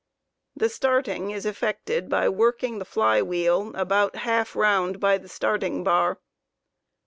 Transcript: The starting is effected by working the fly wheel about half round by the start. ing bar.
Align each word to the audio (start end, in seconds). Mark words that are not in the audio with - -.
The 0.55 0.67
starting 0.67 1.29
is 1.29 1.45
effected 1.45 2.09
by 2.09 2.27
working 2.27 2.79
the 2.79 2.85
fly 2.85 3.21
wheel 3.21 3.71
about 3.75 4.15
half 4.15 4.55
round 4.55 4.99
by 4.99 5.19
the 5.19 5.29
start. 5.29 5.61
ing 5.61 5.83
bar. 5.83 6.17